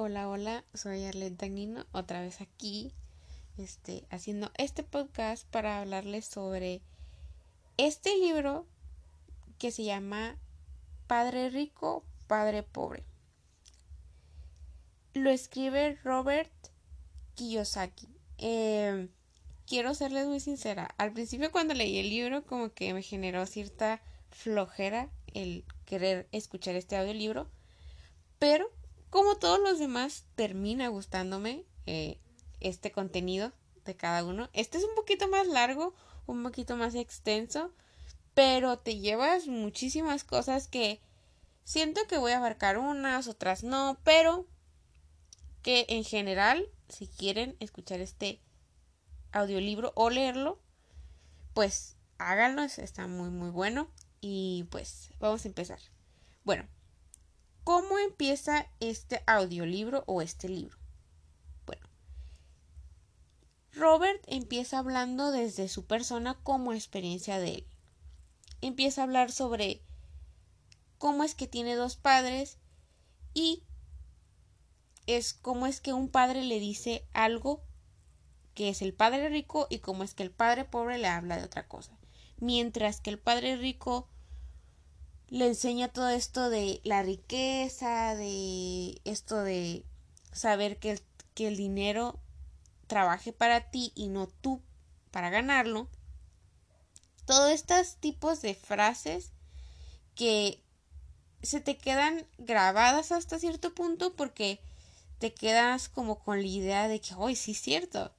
[0.00, 2.92] Hola, hola, soy Arlette Dagnino, otra vez aquí,
[3.56, 6.82] este, haciendo este podcast para hablarles sobre
[7.78, 8.64] este libro
[9.58, 10.38] que se llama
[11.08, 13.02] Padre Rico, Padre Pobre.
[15.14, 16.52] Lo escribe Robert
[17.34, 18.06] Kiyosaki.
[18.36, 19.08] Em,
[19.66, 20.94] quiero serles muy sincera.
[20.96, 26.76] Al principio cuando leí el libro como que me generó cierta flojera el querer escuchar
[26.76, 27.48] este audiolibro.
[28.38, 28.70] Pero
[29.10, 32.18] como todos los demás termina gustándome eh,
[32.60, 33.52] este contenido
[33.84, 34.48] de cada uno.
[34.52, 35.94] Este es un poquito más largo,
[36.26, 37.72] un poquito más extenso,
[38.34, 41.00] pero te llevas muchísimas cosas que
[41.64, 44.46] siento que voy a abarcar unas, otras no, pero
[45.62, 48.40] que en general, si quieren escuchar este
[49.32, 50.60] audiolibro o leerlo,
[51.54, 53.90] pues háganlo, está muy muy bueno
[54.20, 55.80] y pues vamos a empezar.
[56.44, 56.66] Bueno,
[57.68, 60.78] ¿cómo empieza este audiolibro o este libro?
[61.66, 61.86] Bueno,
[63.72, 67.66] Robert empieza hablando desde su persona como experiencia de él.
[68.62, 69.82] Empieza a hablar sobre
[70.96, 72.56] cómo es que tiene dos padres
[73.34, 73.64] y
[75.06, 77.62] es cómo es que un padre le dice algo
[78.54, 81.44] que es el padre rico y cómo es que el padre pobre le habla de
[81.44, 81.98] otra cosa.
[82.38, 84.08] Mientras que el padre rico
[85.28, 89.84] le enseña todo esto de la riqueza, de esto de
[90.32, 91.02] saber que el,
[91.34, 92.18] que el dinero
[92.86, 94.62] trabaje para ti y no tú
[95.10, 95.88] para ganarlo.
[97.26, 99.32] Todos estos tipos de frases
[100.14, 100.62] que
[101.42, 104.60] se te quedan grabadas hasta cierto punto porque
[105.18, 108.12] te quedas como con la idea de que hoy sí es cierto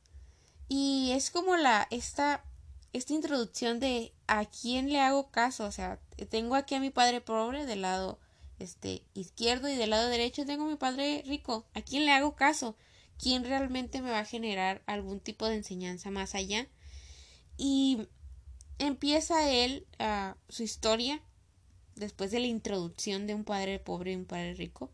[0.70, 2.46] y es como la, esta,
[2.94, 5.66] esta introducción de a quién le hago caso.
[5.66, 6.00] O sea,
[6.30, 8.20] tengo aquí a mi padre pobre del lado
[8.60, 11.66] este, izquierdo y del lado derecho tengo a mi padre rico.
[11.74, 12.78] ¿A quién le hago caso?
[13.18, 16.68] ¿Quién realmente me va a generar algún tipo de enseñanza más allá?
[17.58, 18.08] Y
[18.78, 21.22] empieza él uh, su historia
[21.96, 24.92] después de la introducción de un padre pobre y un padre rico.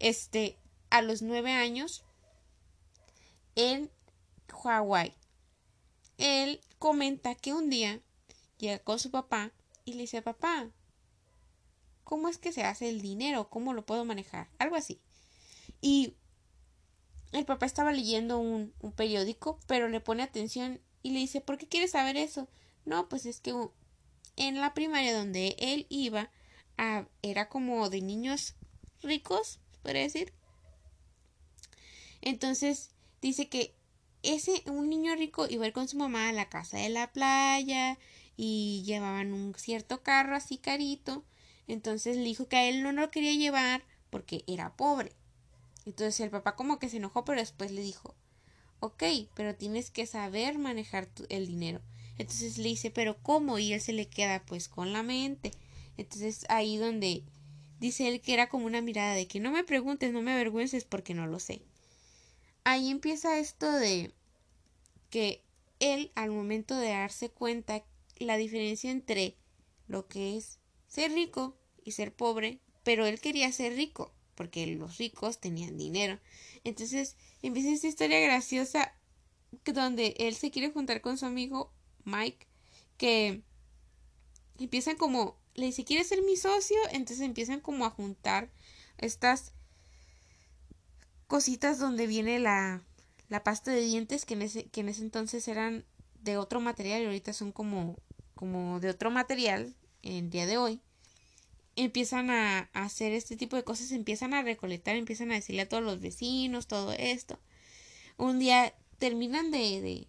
[0.00, 0.58] Este,
[0.90, 2.04] a los nueve años,
[3.54, 3.90] en
[4.52, 5.14] Hawái.
[6.18, 8.02] Él comenta que un día
[8.58, 9.52] llega con su papá
[9.84, 10.70] y le dice, papá,
[12.04, 13.48] ¿cómo es que se hace el dinero?
[13.50, 14.48] ¿Cómo lo puedo manejar?
[14.58, 15.00] Algo así.
[15.80, 16.14] Y
[17.32, 21.58] el papá estaba leyendo un, un periódico, pero le pone atención y le dice, ¿por
[21.58, 22.48] qué quieres saber eso?
[22.84, 23.52] No, pues es que
[24.36, 26.30] en la primaria donde él iba,
[27.22, 28.54] era como de niños
[29.02, 30.32] ricos, podría decir.
[32.20, 32.90] Entonces
[33.20, 33.74] dice que
[34.22, 37.12] ese, un niño rico iba a ir con su mamá a la casa de la
[37.12, 37.98] playa
[38.36, 41.24] y llevaban un cierto carro así carito.
[41.68, 45.12] Entonces le dijo que a él no lo quería llevar porque era pobre.
[45.84, 48.14] Entonces el papá como que se enojó, pero después le dijo,
[48.80, 49.02] ok,
[49.34, 51.80] pero tienes que saber manejar el dinero.
[52.18, 53.58] Entonces le dice, pero ¿cómo?
[53.58, 55.50] Y él se le queda pues con la mente.
[55.96, 57.24] Entonces ahí donde
[57.80, 60.84] dice él que era como una mirada de que no me preguntes, no me avergüences
[60.84, 61.62] porque no lo sé
[62.66, 64.12] ahí empieza esto de
[65.08, 65.40] que
[65.78, 67.84] él al momento de darse cuenta
[68.18, 69.36] la diferencia entre
[69.86, 74.98] lo que es ser rico y ser pobre, pero él quería ser rico porque los
[74.98, 76.20] ricos tenían dinero.
[76.64, 78.92] Entonces empieza esta historia graciosa
[79.64, 81.72] donde él se quiere juntar con su amigo
[82.04, 82.46] Mike
[82.96, 83.42] que
[84.58, 88.50] empiezan como le dice quiere ser mi socio entonces empiezan como a juntar
[88.98, 89.52] estas
[91.26, 92.82] cositas donde viene la,
[93.28, 95.84] la pasta de dientes que en, ese, que en ese entonces eran
[96.20, 97.96] de otro material y ahorita son como,
[98.36, 100.80] como de otro material en día de hoy
[101.74, 105.82] empiezan a, hacer este tipo de cosas, empiezan a recolectar, empiezan a decirle a todos
[105.82, 107.38] los vecinos todo esto.
[108.16, 110.08] Un día terminan de, de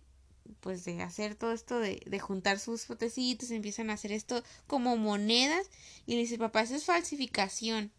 [0.61, 4.95] pues de hacer todo esto de, de juntar sus fotecitos, empiezan a hacer esto como
[4.95, 5.69] monedas
[6.05, 7.91] y le dice, papá, eso es falsificación.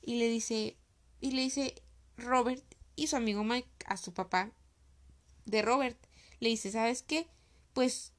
[0.00, 0.76] Y le dice,
[1.20, 1.82] y le dice,
[2.16, 2.64] Robert
[2.96, 4.50] y su amigo Mike a su papá
[5.44, 5.98] de Robert.
[6.40, 7.28] Le dice, ¿sabes qué?
[7.72, 8.11] Pues,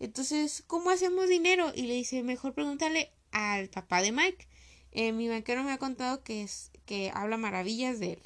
[0.00, 1.72] entonces, ¿cómo hacemos dinero?
[1.74, 4.48] Y le dice, mejor pregúntale al papá de Mike.
[4.92, 8.22] Eh, mi banquero me ha contado que es que habla maravillas de él.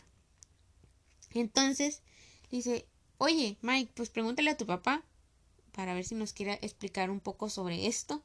[1.33, 2.01] Entonces,
[2.49, 2.87] dice,
[3.19, 5.03] oye, Mike, pues pregúntale a tu papá
[5.73, 8.23] para ver si nos quiere explicar un poco sobre esto.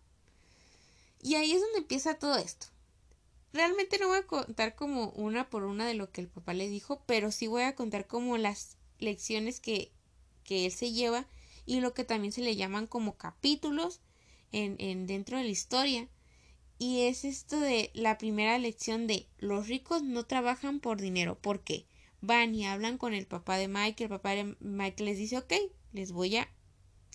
[1.19, 2.67] Y ahí es donde empieza todo esto.
[3.51, 6.69] Realmente no voy a contar como una por una de lo que el papá le
[6.69, 9.91] dijo, pero sí voy a contar como las lecciones que,
[10.43, 11.25] que él se lleva
[11.69, 14.01] y lo que también se le llaman como capítulos
[14.51, 16.07] en, en dentro de la historia
[16.79, 21.37] y es esto de la primera lección de los ricos no trabajan por dinero.
[21.37, 21.85] ¿Por qué?
[22.21, 25.53] Van y hablan con el papá de Mike, el papá de Mike les dice, ok,
[25.93, 26.49] les voy a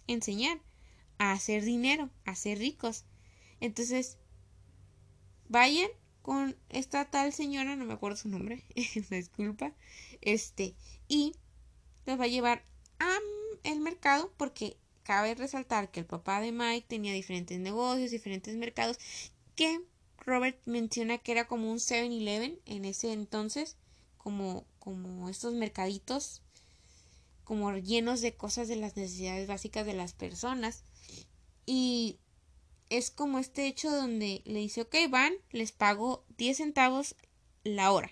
[0.06, 0.60] enseñar
[1.18, 3.06] a hacer dinero, a ser ricos.
[3.58, 4.18] Entonces,
[5.48, 5.90] vayan
[6.22, 8.62] con esta tal señora, no me acuerdo su nombre,
[9.10, 9.72] disculpa,
[10.20, 10.76] este,
[11.08, 11.34] y
[12.06, 12.62] los va a llevar
[13.62, 18.98] el mercado porque cabe resaltar que el papá de Mike tenía diferentes negocios, diferentes mercados,
[19.54, 19.80] que
[20.18, 23.76] Robert menciona que era como un 7-Eleven en ese entonces,
[24.16, 26.42] como, como estos mercaditos,
[27.44, 30.84] como llenos de cosas de las necesidades básicas de las personas.
[31.66, 32.18] Y
[32.88, 37.16] es como este hecho donde le dice, ok, van, les pago 10 centavos
[37.62, 38.10] la hora.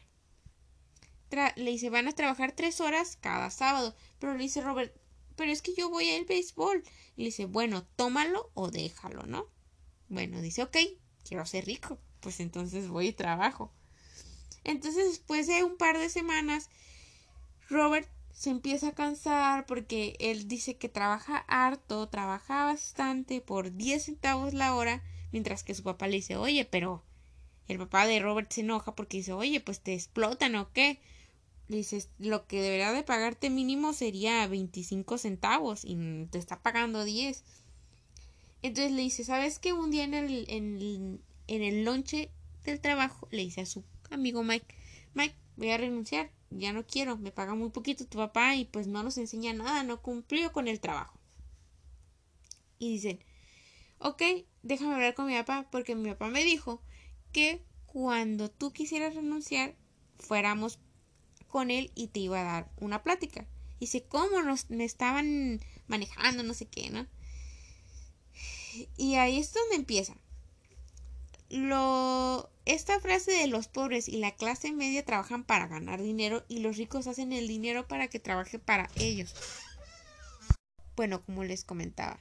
[1.56, 3.94] Le dice, van a trabajar 3 horas cada sábado.
[4.18, 4.94] Pero le dice Robert,
[5.36, 6.82] pero es que yo voy al béisbol.
[7.16, 9.46] Y le dice, bueno, tómalo o déjalo, ¿no?
[10.08, 10.76] Bueno, dice, ok,
[11.26, 11.98] quiero ser rico.
[12.20, 13.72] Pues entonces voy y trabajo.
[14.64, 16.68] Entonces, después de un par de semanas,
[17.68, 24.04] Robert se empieza a cansar porque él dice que trabaja harto, trabaja bastante por 10
[24.04, 25.02] centavos la hora,
[25.32, 27.04] mientras que su papá le dice, oye, pero
[27.68, 31.00] el papá de Robert se enoja porque dice, oye, pues te explotan o qué.
[31.68, 37.04] Le dices, lo que debería de pagarte mínimo sería 25 centavos y te está pagando
[37.04, 37.44] 10.
[38.62, 39.72] Entonces le dice, ¿sabes qué?
[39.72, 42.30] Un día en el, en el lonche
[42.64, 44.74] del trabajo le dice a su amigo Mike,
[45.14, 48.86] Mike, voy a renunciar ya no quiero, me paga muy poquito tu papá y pues
[48.86, 51.18] no nos enseña nada, no cumplió con el trabajo.
[52.78, 53.20] Y dicen,
[53.98, 54.22] ok,
[54.62, 56.82] déjame hablar con mi papá porque mi papá me dijo
[57.32, 59.76] que cuando tú quisieras renunciar
[60.18, 60.78] fuéramos
[61.52, 63.46] con él y te iba a dar una plática.
[63.76, 66.42] Y dice, ¿cómo nos me estaban manejando?
[66.42, 67.06] No sé qué, ¿no?
[68.96, 70.16] Y ahí es donde empieza.
[71.50, 76.60] Lo esta frase de los pobres y la clase media trabajan para ganar dinero y
[76.60, 79.34] los ricos hacen el dinero para que trabaje para ellos.
[80.96, 82.20] Bueno, como les comentaba,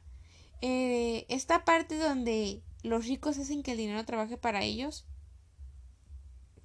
[0.62, 5.06] eh, esta parte donde los ricos hacen que el dinero trabaje para ellos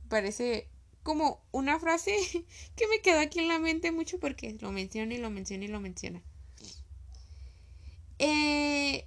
[0.09, 0.69] parece
[1.07, 2.17] como una frase
[2.75, 5.69] que me quedó aquí en la mente mucho porque lo menciona y lo menciona y
[5.69, 6.21] lo menciona.
[8.19, 9.07] Eh,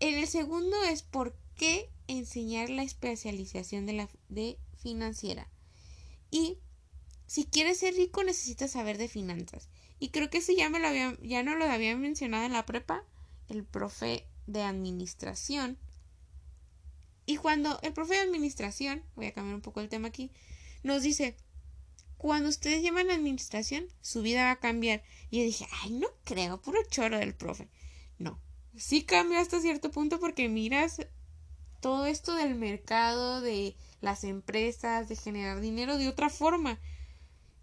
[0.00, 5.46] en el segundo es por qué enseñar la especialización de la de financiera.
[6.30, 6.56] Y
[7.26, 9.68] si quieres ser rico necesitas saber de finanzas.
[10.00, 12.64] Y creo que eso ya me lo había, ya no lo había mencionado en la
[12.64, 13.04] prepa,
[13.50, 15.76] el profe de administración.
[17.26, 20.30] Y cuando el profe de administración, voy a cambiar un poco el tema aquí,
[20.82, 21.36] nos dice,
[22.16, 25.02] cuando ustedes llevan administración, su vida va a cambiar.
[25.30, 27.68] Y yo dije, ay, no creo, puro choro del profe.
[28.18, 28.40] No,
[28.76, 31.00] sí cambia hasta cierto punto porque miras
[31.80, 36.78] todo esto del mercado, de las empresas, de generar dinero de otra forma.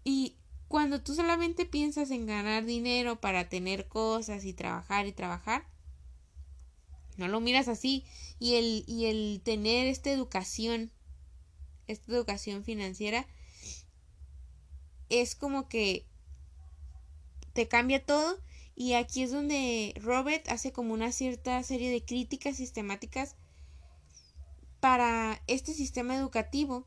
[0.04, 0.36] Y
[0.68, 5.66] cuando tú solamente piensas en ganar dinero para tener cosas y trabajar y trabajar,
[7.16, 8.04] no lo miras así.
[8.38, 10.90] Y el, y el tener esta educación,
[11.86, 13.26] esta educación financiera,
[15.08, 16.06] es como que
[17.52, 18.40] te cambia todo.
[18.74, 23.36] Y aquí es donde Robert hace como una cierta serie de críticas sistemáticas
[24.80, 26.86] para este sistema educativo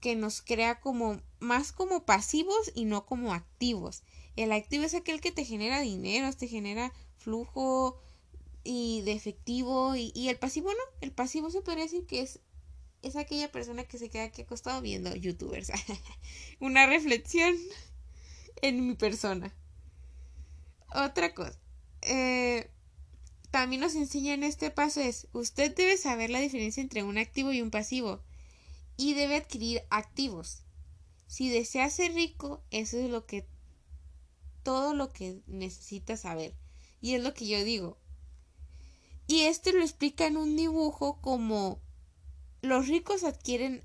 [0.00, 4.02] que nos crea como más como pasivos y no como activos.
[4.36, 7.98] El activo es aquel que te genera dinero, te genera flujo
[8.64, 12.40] y de efectivo y, el pasivo no, el pasivo se podría decir que es
[13.02, 15.72] es aquella persona que se queda aquí acostado viendo youtubers.
[16.60, 17.56] Una reflexión
[18.62, 19.54] en mi persona.
[20.94, 21.58] Otra cosa.
[22.02, 22.70] Eh,
[23.50, 27.52] también nos enseña en este paso es, usted debe saber la diferencia entre un activo
[27.52, 28.22] y un pasivo
[28.96, 30.62] y debe adquirir activos.
[31.26, 33.46] Si desea ser rico, eso es lo que
[34.62, 36.54] todo lo que necesita saber.
[37.00, 37.98] Y es lo que yo digo.
[39.26, 41.80] Y este lo explica en un dibujo como
[42.62, 43.82] los ricos adquieren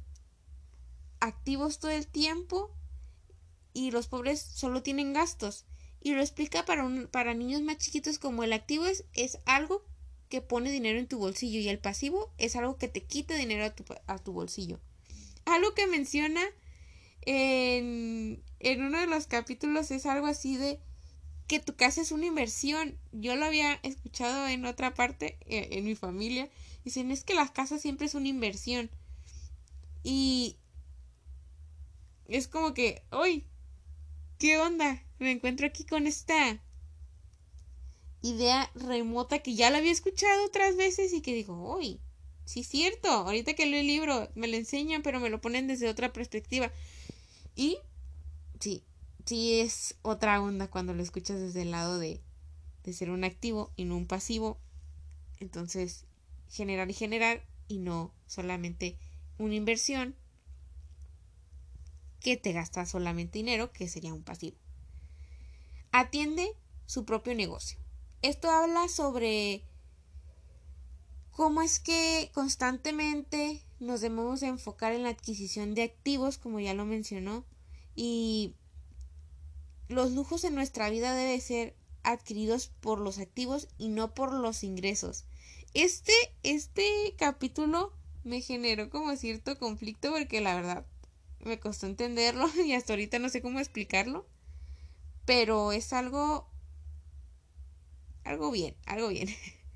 [1.20, 2.72] activos todo el tiempo
[3.74, 5.65] y los pobres solo tienen gastos
[6.01, 9.84] y lo explica para, un, para niños más chiquitos como el activo es, es algo
[10.29, 13.65] que pone dinero en tu bolsillo y el pasivo es algo que te quita dinero
[13.65, 14.79] a tu, a tu bolsillo.
[15.46, 16.41] Algo que menciona
[17.22, 20.79] en, en uno de los capítulos es algo así de
[21.48, 22.98] que tu casa es una inversión.
[23.12, 26.50] Yo lo había escuchado en otra parte, eh, en mi familia.
[26.86, 28.89] Dicen, es que las casas siempre es una inversión.
[30.04, 30.56] Y
[32.27, 33.46] es como que, hoy,
[34.38, 35.01] ¿qué onda?
[35.20, 36.62] me encuentro aquí con esta
[38.22, 42.00] idea remota que ya la había escuchado otras veces y que digo, uy,
[42.44, 45.68] sí es cierto, ahorita que leo el libro me lo enseñan, pero me lo ponen
[45.68, 46.72] desde otra perspectiva.
[47.56, 47.77] Y
[48.60, 48.84] sí,
[49.25, 52.22] sí es otra onda cuando lo escuchas desde el lado de,
[52.84, 54.58] de ser un activo y no un pasivo.
[55.39, 56.06] Entonces,
[56.55, 58.97] generar y generar y no solamente
[59.38, 60.15] una inversión
[62.19, 64.57] que te gasta solamente dinero, que sería un pasivo.
[65.91, 67.77] Atiende su propio negocio.
[68.21, 69.63] Esto habla sobre
[71.29, 76.85] cómo es que constantemente nos debemos enfocar en la adquisición de activos, como ya lo
[76.85, 77.45] mencionó,
[77.95, 78.55] y
[79.88, 84.63] los lujos en nuestra vida deben ser adquiridos por los activos y no por los
[84.63, 85.25] ingresos.
[85.75, 86.13] Este,
[86.44, 87.91] este capítulo
[88.24, 90.86] me generó como cierto conflicto porque la verdad
[91.41, 94.25] me costó entenderlo y hasta ahorita no sé cómo explicarlo.
[95.25, 96.50] Pero es algo...
[98.24, 99.27] algo bien, algo bien.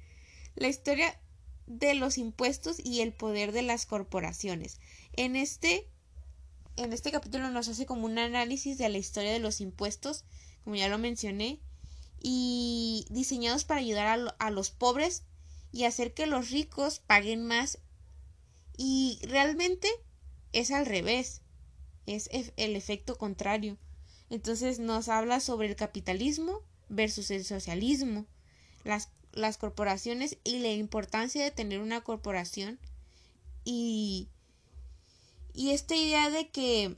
[0.56, 1.20] La historia
[1.68, 4.80] de los impuestos y el poder de las corporaciones.
[5.14, 5.86] En este
[6.78, 10.24] en este capítulo nos hace como un análisis de la historia de los impuestos,
[10.64, 11.60] como ya lo mencioné,
[12.22, 15.24] y diseñados para ayudar a, a los pobres
[15.72, 17.80] y hacer que los ricos paguen más.
[18.78, 19.88] Y realmente
[20.54, 21.42] es al revés,
[22.06, 23.78] es el efecto contrario.
[24.30, 28.26] Entonces nos habla sobre el capitalismo versus el socialismo,
[28.84, 32.80] las, las corporaciones y la importancia de tener una corporación
[33.64, 34.30] y
[35.60, 36.96] y esta idea de que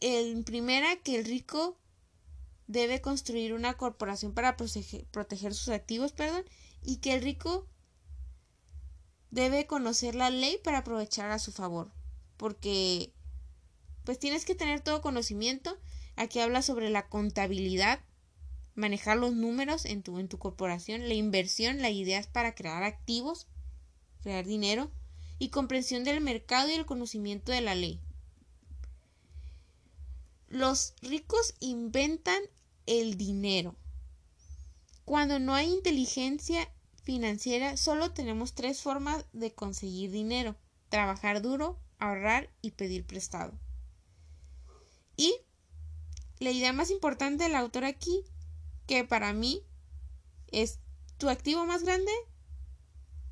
[0.00, 1.78] en primera que el rico
[2.66, 6.44] debe construir una corporación para proteger, sus activos, perdón,
[6.82, 7.66] y que el rico
[9.30, 11.92] debe conocer la ley para aprovechar a su favor,
[12.36, 13.12] porque
[14.04, 15.78] pues tienes que tener todo conocimiento.
[16.16, 18.00] Aquí habla sobre la contabilidad,
[18.74, 22.82] manejar los números en tu, en tu corporación, la inversión, la idea es para crear
[22.82, 23.46] activos,
[24.22, 24.90] crear dinero,
[25.38, 28.00] y comprensión del mercado y el conocimiento de la ley.
[30.48, 32.40] Los ricos inventan
[32.86, 33.76] el dinero.
[35.08, 36.70] Cuando no hay inteligencia
[37.02, 40.54] financiera, solo tenemos tres formas de conseguir dinero.
[40.90, 43.58] Trabajar duro, ahorrar y pedir prestado.
[45.16, 45.34] Y
[46.40, 48.22] la idea más importante del autor aquí,
[48.86, 49.62] que para mí
[50.52, 50.78] es
[51.16, 52.12] tu activo más grande,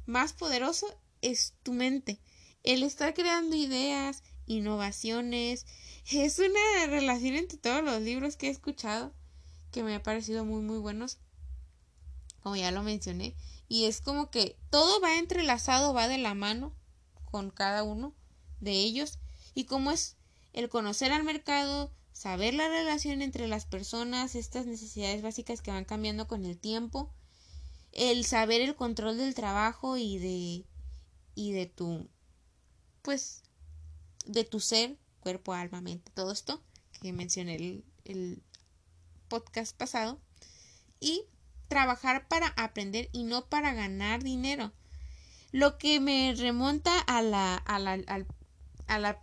[0.07, 0.87] más poderoso
[1.21, 2.19] es tu mente.
[2.63, 5.67] El estar creando ideas, innovaciones,
[6.11, 9.13] es una relación entre todos los libros que he escuchado
[9.73, 11.19] que me ha parecido muy muy buenos,
[12.47, 13.35] como ya lo mencioné,
[13.67, 16.73] y es como que todo va entrelazado, va de la mano
[17.25, 18.15] con cada uno
[18.61, 19.19] de ellos
[19.53, 20.17] y cómo es
[20.53, 25.85] el conocer al mercado, saber la relación entre las personas, estas necesidades básicas que van
[25.85, 27.13] cambiando con el tiempo,
[27.91, 30.67] el saber el control del trabajo y de
[31.35, 32.09] y de tu,
[33.03, 33.43] pues,
[34.25, 36.63] de tu ser, cuerpo, alma, mente, todo esto
[37.03, 38.41] que mencioné el, el
[39.29, 40.21] podcast pasado.
[41.01, 41.25] Y
[41.69, 44.73] trabajar para aprender y no para ganar dinero.
[45.53, 47.99] Lo que me remonta a la, a la,
[48.87, 49.23] a la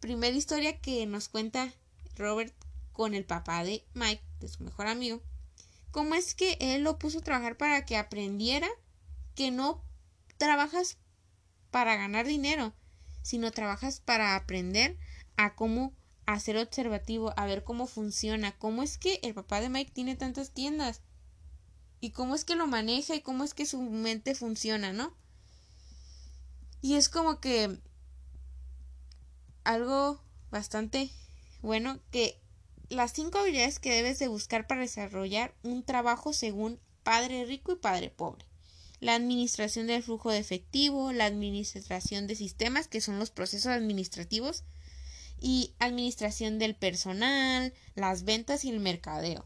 [0.00, 1.72] primera historia que nos cuenta
[2.16, 2.54] Robert
[2.92, 5.22] con el papá de Mike, de su mejor amigo.
[5.90, 8.68] ¿Cómo es que él lo puso a trabajar para que aprendiera
[9.34, 9.82] que no
[10.36, 10.98] trabajas
[11.70, 12.74] para ganar dinero,
[13.22, 14.96] sino trabajas para aprender
[15.36, 15.92] a cómo
[16.26, 20.52] hacer observativo, a ver cómo funciona, cómo es que el papá de Mike tiene tantas
[20.52, 21.02] tiendas
[22.00, 25.14] y cómo es que lo maneja y cómo es que su mente funciona, ¿no?
[26.80, 27.78] Y es como que
[29.64, 31.10] algo bastante
[31.62, 32.40] bueno que
[32.88, 37.76] las cinco habilidades que debes de buscar para desarrollar un trabajo según padre rico y
[37.76, 38.46] padre pobre
[39.00, 44.64] la administración del flujo de efectivo, la administración de sistemas, que son los procesos administrativos,
[45.38, 49.44] y administración del personal, las ventas y el mercadeo.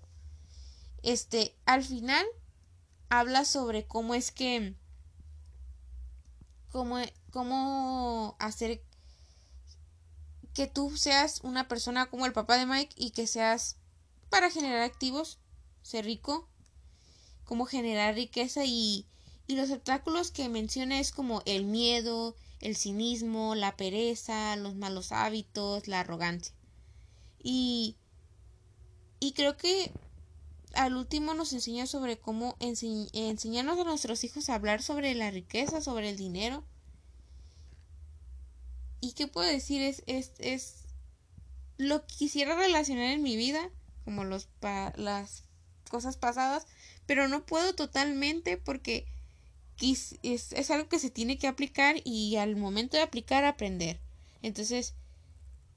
[1.02, 2.24] Este, al final,
[3.10, 4.74] habla sobre cómo es que,
[6.70, 6.96] cómo,
[7.30, 8.82] cómo hacer
[10.54, 13.76] que tú seas una persona como el papá de Mike y que seas
[14.30, 15.38] para generar activos,
[15.82, 16.48] ser rico,
[17.44, 19.06] cómo generar riqueza y
[19.50, 25.10] y los obstáculos que menciona es como el miedo, el cinismo, la pereza, los malos
[25.10, 26.54] hábitos, la arrogancia.
[27.42, 27.96] Y,
[29.18, 29.90] y creo que
[30.74, 35.80] al último nos enseña sobre cómo enseñarnos a nuestros hijos a hablar sobre la riqueza,
[35.80, 36.64] sobre el dinero.
[39.00, 39.82] ¿Y qué puedo decir?
[39.82, 40.84] Es, es, es
[41.78, 43.70] lo que quisiera relacionar en mi vida,
[44.04, 44.48] como los
[44.96, 45.44] las
[45.90, 46.66] cosas pasadas,
[47.06, 49.06] pero no puedo totalmente porque
[49.80, 53.98] es, es algo que se tiene que aplicar y al momento de aplicar aprender.
[54.42, 54.94] Entonces,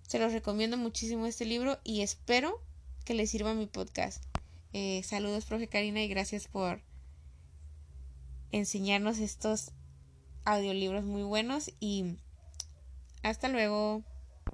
[0.08, 2.62] se los recomiendo muchísimo este libro y espero
[3.06, 4.24] que les sirva mi podcast.
[4.76, 6.82] Eh, saludos, profe Karina, y gracias por
[8.52, 9.72] enseñarnos estos
[10.46, 12.18] audiolibros muy buenos y
[13.22, 14.04] hasta luego.